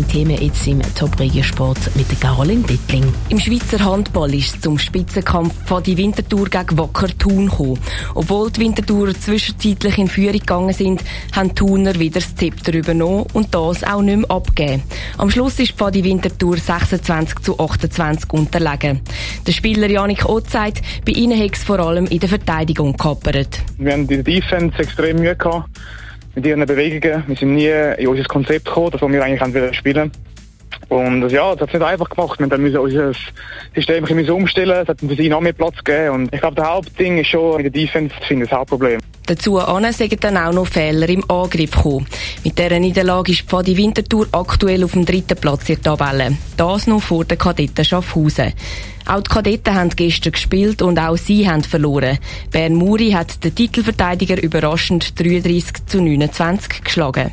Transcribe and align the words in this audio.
sind 0.00 0.12
Themen 0.12 0.40
jetzt 0.40 0.66
im 0.66 0.80
Top-Regiosport 0.94 1.94
mit 1.94 2.20
Caroline 2.20 2.62
Dittling. 2.62 3.12
Im 3.28 3.38
Schweizer 3.38 3.84
Handball 3.84 4.32
ist 4.34 4.54
es 4.54 4.60
zum 4.60 4.78
Spitzenkampf 4.78 5.54
von 5.66 5.82
die 5.82 5.96
Winterthur 5.96 6.48
gegen 6.48 6.78
Wacker 6.78 7.08
Thun 7.18 7.48
gekommen. 7.48 7.78
Obwohl 8.14 8.50
die 8.50 8.60
Winterthur 8.60 9.12
zwischenzeitlich 9.14 9.98
in 9.98 10.08
Führung 10.08 10.38
gegangen 10.38 10.72
sind, 10.72 11.04
haben 11.34 11.54
Thuner 11.54 11.98
wieder 11.98 12.20
das 12.20 12.34
Zepter 12.34 12.72
übernommen 12.72 13.26
und 13.34 13.54
das 13.54 13.84
auch 13.84 14.00
nicht 14.00 14.18
mehr 14.18 14.30
abgegeben. 14.30 14.82
Am 15.18 15.30
Schluss 15.30 15.58
ist 15.58 15.74
die 15.78 16.04
Winterthur 16.04 16.56
26 16.56 17.40
zu 17.40 17.58
28 17.58 18.32
unterlegen. 18.32 19.00
Der 19.46 19.52
Spieler 19.52 19.90
Janik 19.90 20.26
Ott 20.26 20.48
sagt, 20.48 20.80
bei 21.04 21.12
ihnen 21.12 21.38
hat 21.38 21.54
es 21.54 21.64
vor 21.64 21.78
allem 21.78 22.06
in 22.06 22.20
der 22.20 22.28
Verteidigung 22.28 22.96
gehappert. 22.96 23.60
Wir 23.76 23.92
haben 23.92 24.02
in 24.02 24.08
der 24.08 24.22
Defense 24.22 24.78
extrem 24.78 25.18
Mühe 25.18 25.36
gehabt 25.36 25.68
mit 26.34 26.46
ihren 26.46 26.64
Bewegungen. 26.66 27.24
Wir 27.26 27.36
sind 27.36 27.54
nie 27.54 27.68
in 27.98 28.08
unser 28.08 28.24
Konzept 28.24 28.66
gekommen, 28.66 28.90
das 28.92 29.00
wir 29.00 29.24
eigentlich 29.24 29.76
spielen 29.76 30.12
und 30.88 31.28
ja, 31.30 31.52
das 31.52 31.60
hat 31.60 31.68
es 31.68 31.74
nicht 31.74 31.82
einfach 31.82 32.08
gemacht. 32.08 32.40
Wir 32.40 32.58
mussten 32.58 32.78
unser 32.78 33.12
System 33.74 34.04
ein 34.04 34.30
umstellen. 34.30 34.82
Es 34.82 34.88
hat 34.88 35.00
für 35.00 35.14
sie 35.14 35.28
noch 35.28 35.40
mehr 35.40 35.52
Platz 35.52 35.76
gegeben. 35.84 36.14
Und 36.14 36.34
ich 36.34 36.40
glaube, 36.40 36.56
der 36.56 36.68
Hauptding 36.68 37.18
ist 37.18 37.28
schon 37.28 37.60
in 37.60 37.62
der 37.62 37.70
Defense 37.70 38.14
zu 38.16 38.26
finden, 38.26 38.46
das 38.48 38.58
Hauptproblem. 38.58 39.00
Dazu 39.30 39.60
sind 39.92 40.24
dann 40.24 40.36
auch 40.36 40.52
noch 40.52 40.66
Fehler 40.66 41.08
im 41.08 41.22
Angriff 41.30 41.70
gekommen. 41.70 42.08
Mit 42.42 42.58
dieser 42.58 42.80
Niederlage 42.80 43.30
ist 43.30 43.42
Pfadi 43.42 43.76
Winterthur 43.76 44.26
aktuell 44.32 44.82
auf 44.82 44.90
dem 44.90 45.06
dritten 45.06 45.38
Platz 45.38 45.68
in 45.68 45.80
der 45.80 45.96
Tabelle. 45.96 46.36
Das 46.56 46.88
noch 46.88 47.00
vor 47.00 47.24
den 47.24 47.38
Kadetten 47.38 47.84
Schaffhausen. 47.84 48.52
Auch 49.06 49.20
die 49.20 49.30
Kadetten 49.30 49.74
haben 49.74 49.90
gestern 49.90 50.32
gespielt 50.32 50.82
und 50.82 50.98
auch 50.98 51.16
sie 51.16 51.48
haben 51.48 51.62
verloren. 51.62 52.18
Bern 52.50 52.74
Muri 52.74 53.12
hat 53.12 53.44
den 53.44 53.54
Titelverteidiger 53.54 54.42
überraschend 54.42 55.20
33 55.20 55.86
zu 55.86 56.02
29 56.02 56.82
geschlagen. 56.82 57.30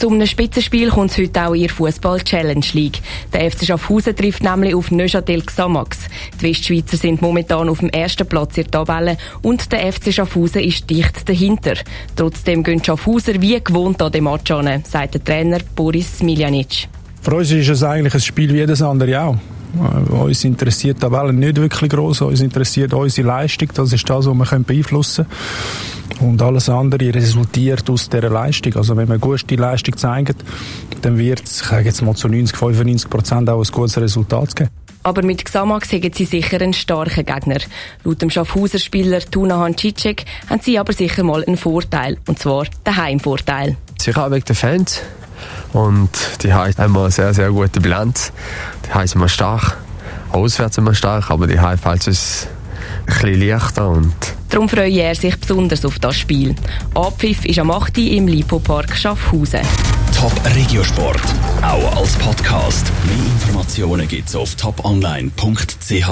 Zum 0.00 0.24
Spitzenspiel 0.24 0.88
kommt 0.88 1.10
es 1.10 1.18
heute 1.18 1.46
auch 1.46 1.52
in 1.52 1.60
der 1.60 1.68
Fußball-Challenge 1.68 2.64
League. 2.72 3.02
Der 3.34 3.50
FC 3.50 3.66
Schaffhausen 3.66 4.16
trifft 4.16 4.42
nämlich 4.42 4.74
auf 4.74 4.90
Neuchâtel 4.90 5.42
Xamax. 5.42 5.98
Die 6.40 6.48
Westschweizer 6.48 6.96
sind 6.96 7.20
momentan 7.20 7.68
auf 7.68 7.80
dem 7.80 7.90
ersten 7.90 8.26
Platz 8.26 8.56
in 8.56 8.62
der 8.62 8.70
Tabelle 8.70 9.18
und 9.42 9.70
der 9.70 9.92
FC 9.92 10.10
Schaffhausen 10.10 10.62
ist 10.62 10.88
dicht 10.88 11.28
dahinter. 11.28 11.74
Trotzdem 12.16 12.62
gehen 12.62 12.82
Schaffhauser 12.82 13.42
wie 13.42 13.62
gewohnt 13.62 14.00
an 14.00 14.10
den 14.10 14.24
Match 14.24 14.50
an, 14.50 14.82
sagt 14.84 15.12
der 15.12 15.22
Trainer 15.22 15.58
Boris 15.76 16.16
Smiljanic. 16.16 16.88
Für 17.20 17.34
uns 17.34 17.50
ist 17.52 17.68
es 17.68 17.82
eigentlich 17.82 18.14
ein 18.14 18.20
Spiel 18.20 18.54
wie 18.54 18.60
jedes 18.60 18.80
andere 18.80 19.22
auch. 19.22 19.36
Äh, 19.78 20.12
uns 20.12 20.44
interessiert 20.44 20.98
die 20.98 21.00
Tabelle 21.00 21.32
nicht 21.32 21.56
wirklich 21.56 21.90
groß. 21.90 22.22
Uns 22.22 22.40
interessiert 22.40 22.92
unsere 22.94 23.28
Leistung. 23.28 23.68
Das 23.74 23.92
ist 23.92 24.08
das, 24.08 24.26
was 24.26 24.34
wir 24.34 24.58
beeinflussen 24.60 25.26
können. 25.26 26.30
Und 26.30 26.42
alles 26.42 26.68
andere 26.68 27.14
resultiert 27.14 27.88
aus 27.88 28.08
dieser 28.08 28.28
Leistung. 28.28 28.76
Also 28.76 28.96
wenn 28.96 29.08
man 29.08 29.20
gute 29.20 29.54
Leistung 29.54 29.96
zeigt, 29.96 30.44
dann 31.02 31.18
wird 31.18 31.42
es, 31.44 31.62
ich 31.62 31.84
jetzt 31.86 32.02
mal 32.02 32.14
zu 32.14 32.28
90, 32.28 32.56
95 32.56 33.08
Prozent 33.08 33.48
auch 33.48 33.64
ein 33.64 33.72
gutes 33.72 33.96
Resultat 33.98 34.54
geben. 34.54 34.70
Aber 35.02 35.22
mit 35.22 35.44
Xamax 35.44 35.92
haben 35.92 36.12
sie 36.12 36.26
sicher 36.26 36.60
einen 36.60 36.74
starken 36.74 37.24
Gegner. 37.24 37.60
Laut 38.04 38.20
dem 38.20 38.28
Schaffhauser 38.28 38.78
Spieler 38.78 39.20
Tunahan 39.20 39.76
Cicek 39.76 40.26
haben 40.50 40.60
sie 40.60 40.78
aber 40.78 40.92
sicher 40.92 41.24
mal 41.24 41.42
einen 41.42 41.56
Vorteil. 41.56 42.18
Und 42.26 42.38
zwar 42.38 42.66
den 42.86 42.96
Heimvorteil. 42.96 43.76
Sicher 43.98 44.26
auch 44.26 44.30
wegen 44.30 44.44
der 44.44 44.56
Fans. 44.56 45.00
Und 45.72 46.10
die 46.42 46.52
haben 46.52 46.74
eine 46.76 47.10
sehr, 47.10 47.34
sehr 47.34 47.50
gute 47.50 47.80
Bilanz. 47.80 48.32
Die 48.86 48.92
haben 48.92 49.08
immer 49.14 49.28
stark. 49.28 49.76
Auswärts 50.32 50.78
immer 50.78 50.94
stark, 50.94 51.30
aber 51.30 51.46
die 51.46 51.58
haben 51.58 51.78
fällt 51.78 52.06
es 52.06 52.46
ein 53.06 53.14
bisschen 53.14 53.48
leichter. 53.48 53.88
Und 53.88 54.14
Darum 54.48 54.68
freue 54.68 54.90
er 54.90 55.14
sich 55.14 55.36
besonders 55.38 55.84
auf 55.84 55.98
das 55.98 56.16
Spiel. 56.16 56.54
Abpfiff 56.94 57.44
ist 57.44 57.58
am 57.58 57.70
8. 57.70 57.98
im 57.98 58.26
Lipo-Park 58.26 58.96
Schaffhausen. 58.96 59.60
Top 60.16 60.32
Regiosport, 60.54 61.22
auch 61.62 61.96
als 61.96 62.14
Podcast. 62.14 62.90
Mehr 63.06 63.16
Informationen 63.16 64.08
gibt's 64.08 64.34
auf 64.34 64.54
toponline.ch. 64.56 66.08